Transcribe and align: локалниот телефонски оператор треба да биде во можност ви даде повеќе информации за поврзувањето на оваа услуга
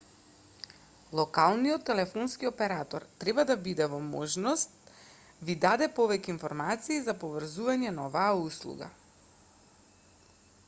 локалниот 1.17 1.83
телефонски 1.89 2.47
оператор 2.51 3.03
треба 3.23 3.43
да 3.49 3.57
биде 3.67 3.87
во 3.91 3.99
можност 4.05 4.89
ви 5.49 5.55
даде 5.65 5.87
повеќе 5.99 6.33
информации 6.35 7.03
за 7.09 7.15
поврзувањето 7.25 7.95
на 7.99 8.07
оваа 8.07 8.33
услуга 8.47 8.89